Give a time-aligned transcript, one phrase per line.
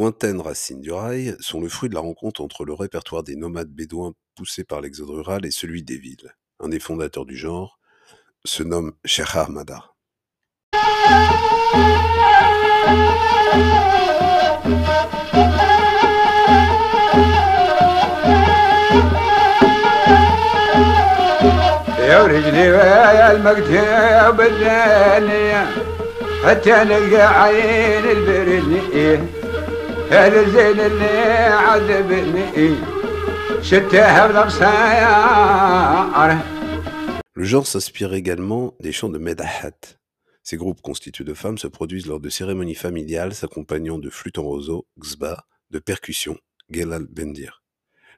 [0.00, 3.68] lointaines racines du rail sont le fruit de la rencontre entre le répertoire des nomades
[3.68, 6.34] bédouins poussés par l'exode rural et celui des villes.
[6.60, 7.78] Un des fondateurs du genre
[8.44, 9.92] se nomme Sheikh Ahmada.
[22.06, 25.66] يا رجلي يا المكتوب الدنيا
[26.44, 29.18] حتى نلقى عين البرني
[30.10, 31.18] هل الزين اللي
[31.66, 32.76] عذبني
[33.62, 35.16] شتها بضبصايا
[37.38, 39.98] Le genre s'inspire également des chants de Medahat.
[40.42, 44.44] Ces groupes constitués de femmes se produisent lors de cérémonies familiales s'accompagnant de flûtes en
[44.44, 46.38] roseau, xba, de percussions,
[46.70, 47.62] gelal bendir.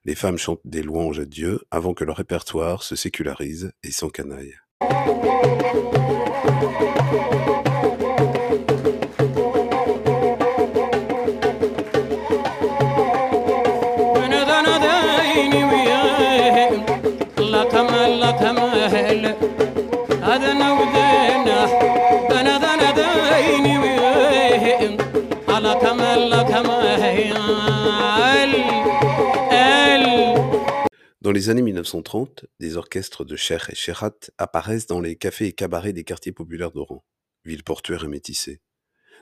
[0.05, 4.55] Les femmes chantent des louanges à Dieu avant que leur répertoire se sécularise et s'encanaille.
[31.34, 35.94] Les années 1930, des orchestres de Cher et Cherat apparaissent dans les cafés et cabarets
[35.94, 37.04] des quartiers populaires d'Oran,
[37.44, 38.62] ville portuaire et métissée.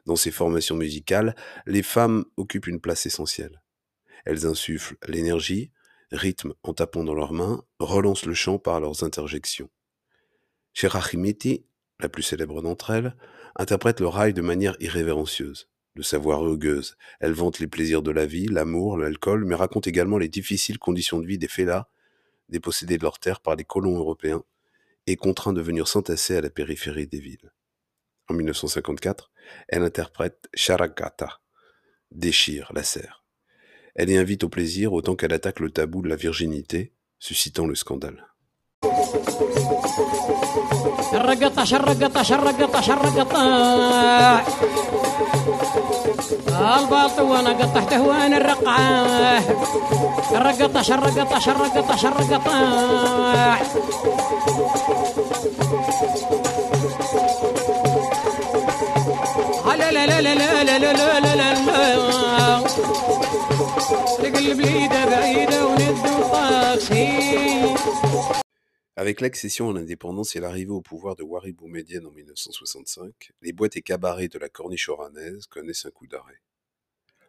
[0.05, 3.61] Dans ces formations musicales, les femmes occupent une place essentielle.
[4.25, 5.71] Elles insufflent l'énergie,
[6.11, 9.69] rythment en tapant dans leurs mains, relancent le chant par leurs interjections.
[10.73, 11.65] Cherachimiti,
[11.99, 13.15] la plus célèbre d'entre elles,
[13.55, 16.97] interprète le rail de manière irrévérencieuse, de sa voix rugueuse.
[17.19, 21.19] Elle vante les plaisirs de la vie, l'amour, l'alcool, mais raconte également les difficiles conditions
[21.19, 21.87] de vie des fellahs,
[22.51, 24.43] dépossédés de leurs terres par les colons européens
[25.07, 27.51] et contraints de venir s'entasser à la périphérie des villes.
[28.27, 29.31] En 1954,
[29.67, 31.41] elle interprète Charagata,
[32.11, 33.25] déchire, lacère.
[33.95, 37.75] Elle y invite au plaisir autant qu'elle attaque le tabou de la virginité, suscitant le
[37.75, 38.30] scandale.
[41.11, 43.41] شرقطة شرقطة شرقطة شرقطة.
[46.79, 49.41] الباط وأنا قطعته وأنا الرقعة؟
[50.31, 52.51] شرقطة شرقطة شرقطة شرقطة.
[59.81, 62.61] لا لا لا لا لا لا لا لا لا لا.
[64.21, 65.50] تقلب ليده بعيده
[69.01, 73.75] Avec l'accession à l'indépendance et l'arrivée au pouvoir de Wari Boumedienne en 1965, les boîtes
[73.75, 76.39] et cabarets de la corniche oranaise connaissent un coup d'arrêt.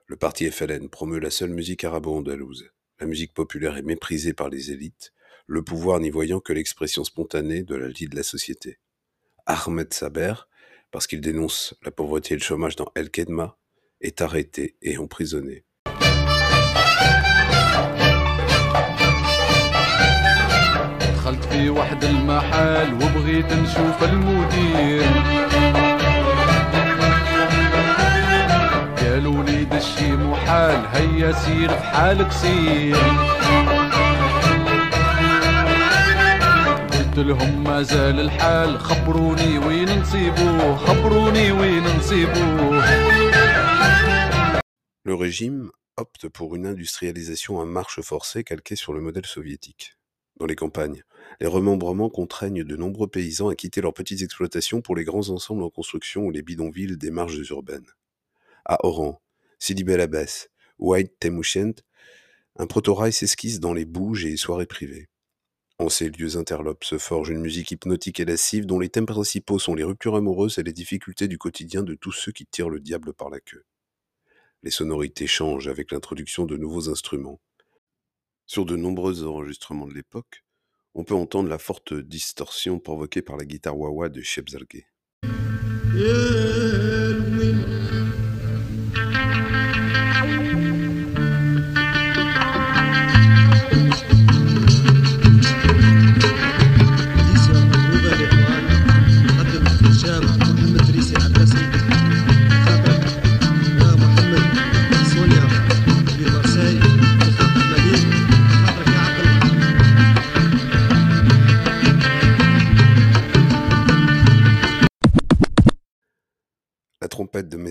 [0.04, 2.70] Le parti FLN promeut la seule musique arabo-andalouse.
[3.00, 5.14] La musique populaire est méprisée par les élites,
[5.46, 8.78] le pouvoir n'y voyant que l'expression spontanée de la vie de la société.
[9.46, 10.34] Ahmed Saber,
[10.90, 13.56] parce qu'il dénonce la pauvreté et le chômage dans El Kedma,
[14.02, 15.64] est arrêté et emprisonné.
[21.52, 25.02] في واحد المحل وبغيت نشوف المدير.
[28.98, 32.96] قالوا لي ده الشي محال هيا سير في حالك سير
[36.92, 42.82] قلت لهم ما زال الحال خبروني وين نصيبوه خبروني وين نصيبوه.
[45.04, 49.84] Le régime opte pour une industrialisation à marche forcée calquée sur le modèle soviétique.
[50.40, 51.02] Dans les campagnes,
[51.40, 55.62] les remembrements contraignent de nombreux paysans à quitter leurs petites exploitations pour les grands ensembles
[55.62, 57.90] en construction ou les bidonvilles des marges urbaines.
[58.64, 59.20] À Oran,
[59.58, 60.08] Sidi Bel
[60.78, 61.82] ou Haït Temouchent,
[62.56, 65.08] un protorail s'esquisse dans les bouges et soirées privées.
[65.78, 69.58] En ces lieux interlopes se forge une musique hypnotique et lascive dont les thèmes principaux
[69.58, 72.78] sont les ruptures amoureuses et les difficultés du quotidien de tous ceux qui tirent le
[72.78, 73.64] diable par la queue.
[74.62, 77.40] Les sonorités changent avec l'introduction de nouveaux instruments.
[78.46, 80.44] Sur de nombreux enregistrements de l'époque,
[80.94, 84.86] on peut entendre la forte distorsion provoquée par la guitare wah-wah de Shep Zalgay.
[85.94, 87.01] Yeah.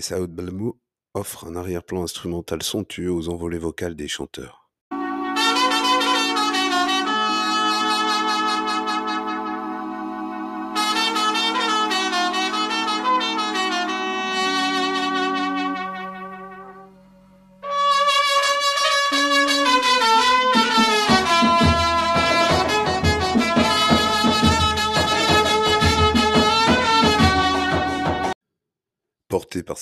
[0.02, 0.80] Messaoud Balmou
[1.14, 4.61] offre un arrière-plan instrumental somptueux aux envolées vocales des chanteurs.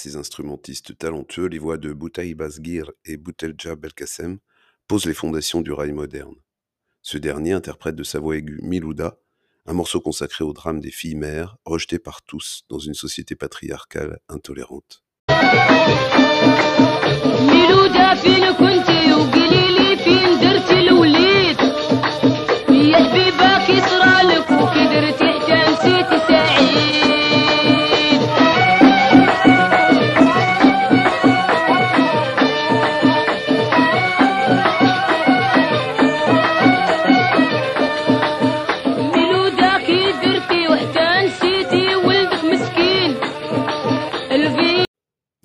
[0.01, 4.39] Ses instrumentistes talentueux, les voix de Boutaï Basgir et Boutelja Belkacem
[4.89, 6.35] posent les fondations du rail moderne.
[7.03, 9.19] Ce dernier interprète de sa voix aiguë Milouda,
[9.67, 14.21] un morceau consacré au drame des filles mères, rejetées par tous dans une société patriarcale
[14.29, 15.05] intolérante.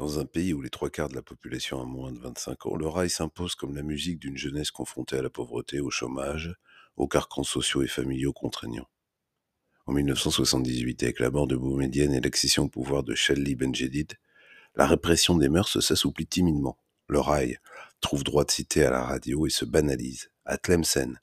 [0.06, 2.76] Dans un pays où les trois quarts de la population a moins de 25 ans,
[2.76, 6.56] le rail s'impose comme la musique d'une jeunesse confrontée à la pauvreté, au chômage,
[6.96, 8.88] aux carcans sociaux et familiaux contraignants.
[9.88, 14.14] En 1978, avec la mort de Boumedienne et l'accession au pouvoir de Shelly Benjedid,
[14.76, 16.78] la répression des mœurs s'assouplit timidement.
[17.08, 17.58] Le rail
[18.00, 20.30] trouve droit de citer à la radio et se banalise.
[20.46, 21.20] À Tlemcen,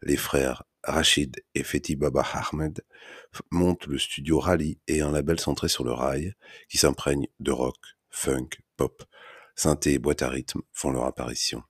[0.00, 2.80] les frères Rachid et Fethi Baba Ahmed
[3.50, 6.32] montent le studio Rally et un label centré sur le rail
[6.70, 7.76] qui s'imprègne de rock,
[8.12, 9.02] funk, pop,
[9.56, 11.62] synthé et boîte à rythme font leur apparition.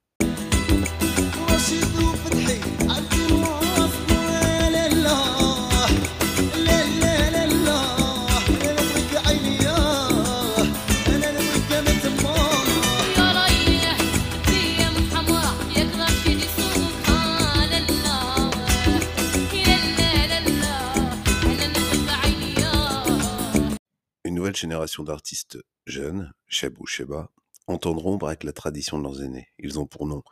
[24.62, 27.30] Génération d'artistes jeunes, Cheb ou Sheba,
[27.66, 29.48] entendront avec la tradition de leurs aînés.
[29.58, 30.22] Ils ont pour nom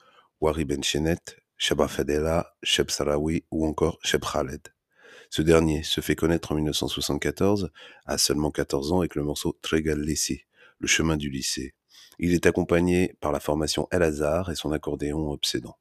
[0.40, 1.18] Wari Ben Chenet,
[1.56, 4.68] Sheba Fadela, Cheb Sarawi ou encore Cheb Khaled.
[5.30, 7.70] Ce dernier se fait connaître en 1974
[8.06, 10.42] à seulement 14 ans avec le morceau Tregal Lissi,
[10.78, 11.74] le chemin du lycée.
[12.20, 15.76] Il est accompagné par la formation El Hazar et son accordéon obsédant.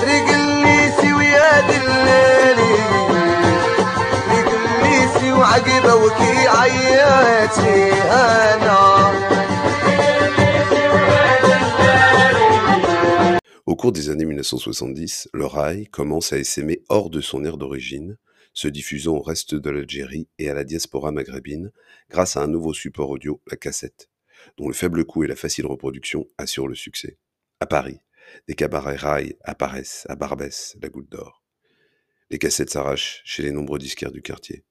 [0.00, 2.76] طريق الليسي ويا دلالي
[4.26, 8.84] طريق الليسي وعقبه وكي عياتي انا
[13.66, 18.16] Au cours des années 1970, le rail commence à essaimer hors de son aire d'origine,
[18.52, 21.72] se diffusant au reste de l'Algérie et à la diaspora maghrébine
[22.10, 24.08] grâce à un nouveau support audio, la cassette,
[24.57, 27.17] dont le faible coût et la facile reproduction assurent le succès.
[27.59, 27.99] À Paris,
[28.47, 31.43] des cabarets rail apparaissent à Barbès, la Goutte d'Or.
[32.29, 34.63] Les cassettes s'arrachent chez les nombreux disquaires du quartier.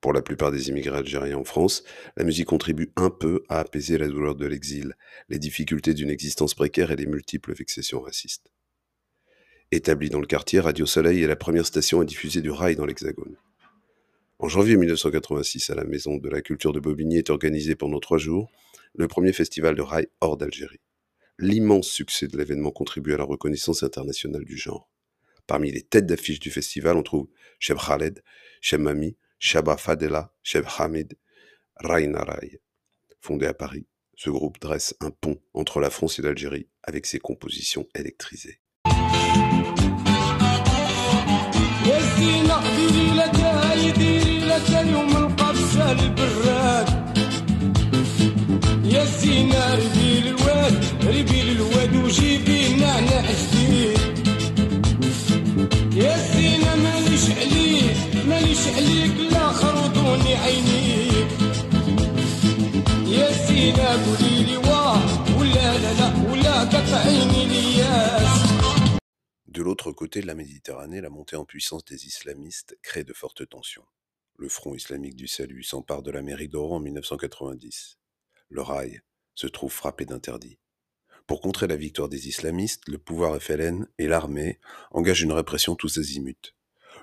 [0.00, 1.84] Pour la plupart des immigrés algériens en France,
[2.16, 4.96] la musique contribue un peu à apaiser la douleur de l'exil,
[5.28, 8.52] les difficultés d'une existence précaire et les multiples vexations racistes.
[9.70, 12.84] Établie dans le quartier, Radio Soleil est la première station à diffuser du rail dans
[12.84, 13.36] l'Hexagone.
[14.40, 18.18] En janvier 1986, à la Maison de la Culture de Bobigny est organisé pendant trois
[18.18, 18.50] jours
[18.93, 20.81] le premier festival de rail hors d'Algérie.
[21.39, 24.89] L'immense succès de l'événement contribue à la reconnaissance internationale du genre.
[25.45, 28.23] Parmi les têtes d'affiche du festival, on trouve Cheb Khaled,
[28.61, 31.13] Cheb Mami, Shaba Fadela, Cheb Hamid,
[31.75, 32.59] Raina Rai.
[33.21, 37.19] Fondé à Paris, ce groupe dresse un pont entre la France et l'Algérie avec ses
[37.19, 38.59] compositions électrisées.
[41.87, 46.90] يا زينة ديري لك هاي ديري لك اليوم القفشة البراد
[48.91, 53.99] يا زينة ربي الواد ربي الواد وجيبي نعناع جديد
[55.95, 61.27] يا زينة ماليش عليك ماليش عليك لا خرطوني عينيك
[63.07, 65.01] يا زينة قولي لي واه
[65.39, 68.37] ولا لا لا ولا قطعيني لياس
[69.57, 73.49] De l'autre côté de la Méditerranée, la montée en puissance des islamistes crée de fortes
[73.49, 73.87] tensions.
[74.37, 77.97] Le Front islamique du salut s'empare de l'Amérique d'Oran en 1990.
[78.52, 79.00] Le rail
[79.34, 80.58] se trouve frappé d'interdits.
[81.26, 85.96] Pour contrer la victoire des islamistes, le pouvoir FLN et l'armée engagent une répression tous
[85.96, 86.54] azimuts.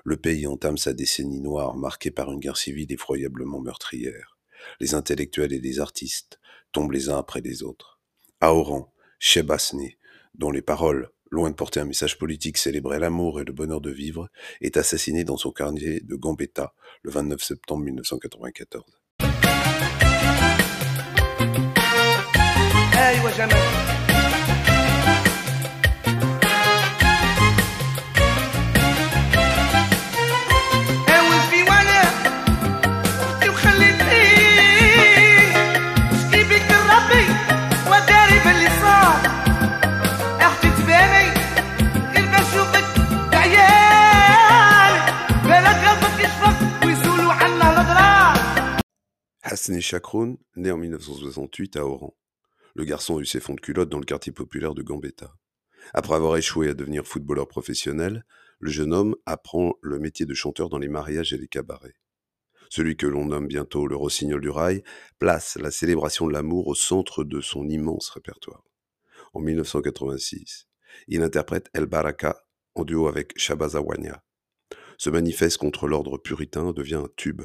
[0.04, 4.38] Le pays entame sa décennie noire marquée par une guerre civile effroyablement meurtrière.
[4.78, 6.38] Les intellectuels et les artistes
[6.70, 7.98] tombent les uns après les autres.
[8.40, 9.96] À Oran, Shebasni,
[10.34, 13.90] dont les paroles, loin de porter un message politique célébraient l'amour et le bonheur de
[13.90, 14.28] vivre,
[14.60, 18.99] est assassiné dans son quartier de Gambetta le 29 septembre 1994.
[23.44, 23.80] الجمال
[49.50, 52.14] Hasni Chakroun, né en 1968 à Oran,
[52.74, 55.34] Le garçon a eu ses fonds de culotte dans le quartier populaire de Gambetta.
[55.94, 58.24] Après avoir échoué à devenir footballeur professionnel,
[58.58, 61.96] le jeune homme apprend le métier de chanteur dans les mariages et les cabarets.
[62.68, 64.82] Celui que l'on nomme bientôt le rossignol du rail
[65.18, 68.62] place la célébration de l'amour au centre de son immense répertoire.
[69.32, 70.68] En 1986,
[71.08, 74.22] il interprète El Baraka en duo avec Shabazz Awanya.
[74.98, 77.42] Ce manifeste contre l'ordre puritain devient un tube.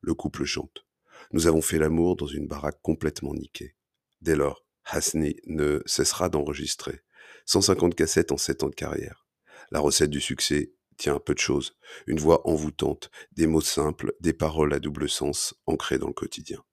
[0.00, 0.86] Le couple chante.
[1.32, 3.74] Nous avons fait l'amour dans une baraque complètement niquée.
[4.20, 7.01] Dès lors, Hasni ne cessera d'enregistrer.
[7.45, 9.25] 150 cassettes en 7 ans de carrière.
[9.71, 11.75] La recette du succès tient à peu de choses.
[12.07, 16.63] Une voix envoûtante, des mots simples, des paroles à double sens ancrées dans le quotidien.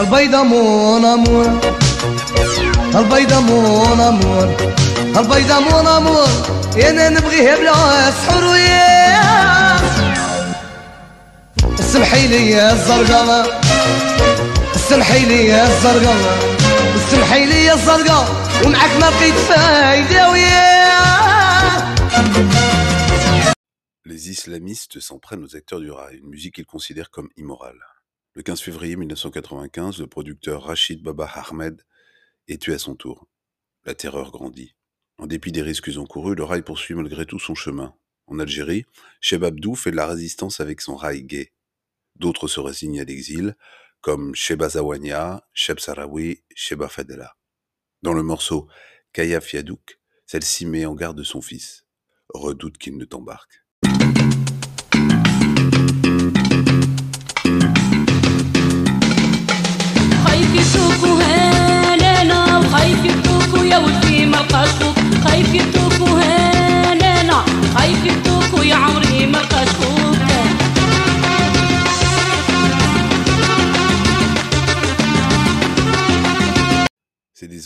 [0.00, 1.60] البيضة مون امور
[2.94, 4.56] البيضة مون امور
[5.16, 6.28] البيضة مون امور
[6.88, 9.07] انا نبغيها بلا سحور وياه
[11.88, 13.60] سمحي لي يا الزرقاء
[14.88, 16.18] سمحي لي يا الزرقاء
[17.10, 18.24] سمحي لي يا الزرقاء
[18.66, 20.64] ومعك ما بقيت فايدة وياه
[24.06, 27.80] Les islamistes s'en prennent aux acteurs du rail, une musique qu'ils considèrent comme immorale.
[28.34, 31.82] Le 15 février 1995, le producteur Rachid Baba Ahmed
[32.48, 33.26] est tué à son tour.
[33.84, 34.74] La terreur grandit.
[35.18, 37.94] En dépit des risques encourus, le rail poursuit malgré tout son chemin.
[38.26, 38.84] En Algérie,
[39.20, 41.50] Cheb Abdou fait de la résistance avec son rail gay.
[42.18, 43.56] D'autres se résignent à l'exil,
[44.00, 47.34] comme Sheba Zawania, Cheb Sarawi, Sheba Fadela.
[48.02, 48.68] Dans le morceau
[49.12, 51.86] Kaya Fiadouk, celle-ci met en garde son fils.
[52.28, 53.62] Redoute qu'il ne t'embarque.
[60.24, 65.87] خايف يشوفوا هانانا وخايف يتوكوا يا ولدي ما لقاش فوق خايف يتوكوا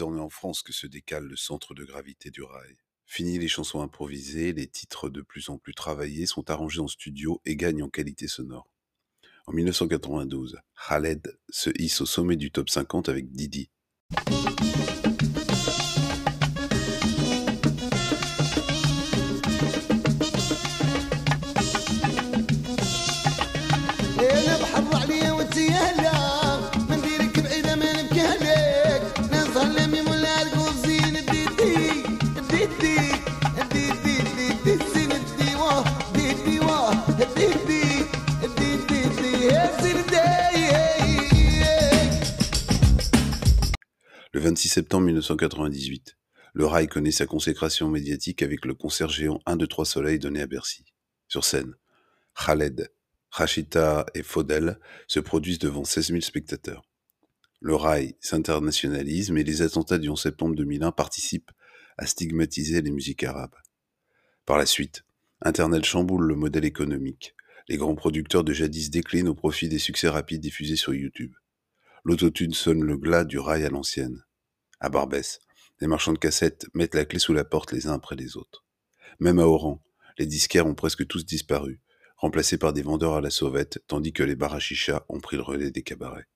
[0.03, 2.77] En France que se décale le centre de gravité du rail.
[3.05, 7.41] Fini les chansons improvisées, les titres de plus en plus travaillés sont arrangés en studio
[7.45, 8.69] et gagnent en qualité sonore.
[9.45, 10.57] En 1992,
[10.87, 13.69] Khaled se hisse au sommet du top 50 avec Didi.
[44.43, 46.17] 26 septembre 1998,
[46.53, 50.41] le rail connaît sa consécration médiatique avec le concert géant 1, 2, 3 Soleil donné
[50.41, 50.83] à Bercy.
[51.29, 51.75] Sur scène,
[52.35, 52.91] Khaled,
[53.29, 56.83] Rachita et Faudel se produisent devant 16 000 spectateurs.
[57.61, 61.51] Le rail s'internationalise, mais les attentats du 11 septembre 2001 participent
[61.97, 63.55] à stigmatiser les musiques arabes.
[64.45, 65.05] Par la suite,
[65.41, 67.33] Internet chamboule le modèle économique.
[67.69, 71.33] Les grands producteurs de jadis déclinent au profit des succès rapides diffusés sur YouTube.
[72.03, 74.21] L'autotune sonne le glas du rail à l'ancienne.
[74.79, 75.39] À Barbès,
[75.81, 78.63] les marchands de cassettes mettent la clé sous la porte les uns après les autres.
[79.19, 79.81] Même à Oran,
[80.17, 81.79] les disquaires ont presque tous disparu,
[82.17, 85.71] remplacés par des vendeurs à la sauvette, tandis que les barachichas ont pris le relais
[85.71, 86.27] des cabarets.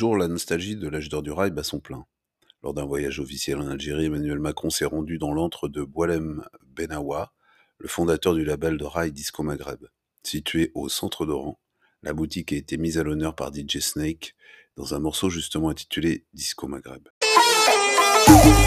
[0.00, 2.06] La nostalgie de l'âge d'or du rail bat son plein.
[2.62, 7.32] Lors d'un voyage officiel en Algérie, Emmanuel Macron s'est rendu dans l'antre de Boualem Benawa,
[7.78, 9.86] le fondateur du label de rail Disco Maghreb.
[10.22, 11.58] Situé au centre d'Oran,
[12.04, 14.36] la boutique a été mise à l'honneur par DJ Snake
[14.76, 17.08] dans un morceau justement intitulé Disco Maghreb.
[18.28, 18.58] Hey!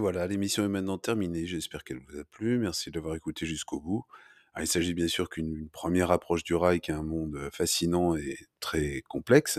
[0.00, 1.44] Et voilà, l'émission est maintenant terminée.
[1.44, 2.56] J'espère qu'elle vous a plu.
[2.56, 4.06] Merci d'avoir écouté jusqu'au bout.
[4.54, 7.36] Ah, il s'agit bien sûr qu'une une première approche du rail qui est un monde,
[7.36, 9.58] heu, fascinant et très complexe.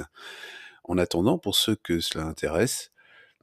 [0.84, 2.92] En attendant, pour ceux que cela intéresse,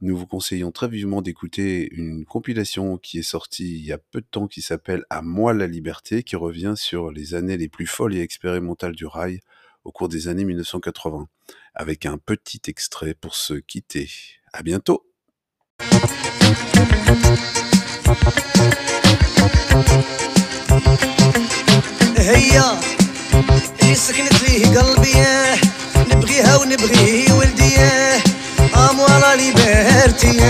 [0.01, 4.19] nous vous conseillons très vivement d'écouter une compilation qui est sortie il y a peu
[4.19, 7.87] de temps qui s'appelle «À moi la liberté», qui revient sur les années les plus
[7.87, 9.39] folles et expérimentales du rail
[9.85, 11.29] au cours des années 1980,
[11.75, 14.09] avec un petit extrait pour se quitter.
[14.51, 15.05] À bientôt!
[22.17, 22.61] هي
[23.83, 25.13] اللي سكنت ليه قلبي؟
[26.11, 27.77] نبغيها ونبغي ولدي.
[28.75, 30.41] اموالا ليبرتي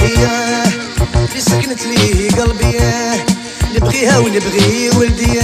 [0.00, 0.26] هي
[1.14, 2.78] اللي سكنت ليه قلبي.
[3.74, 5.40] نبغيها ونبغي ولدي.